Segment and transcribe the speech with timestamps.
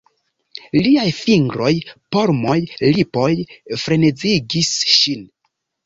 [0.85, 1.75] Liaj fingroj,
[2.17, 2.57] polmoj,
[2.89, 3.31] lipoj
[3.87, 5.27] frenezigis ŝin.